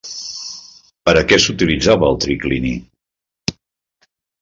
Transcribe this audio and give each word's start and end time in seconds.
Per 1.09 1.13
a 1.19 1.23
què 1.33 1.39
s'utilitzava 1.45 2.09
el 2.09 2.19
triclini? 2.25 2.75